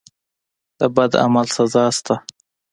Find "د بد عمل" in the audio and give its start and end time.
0.79-1.47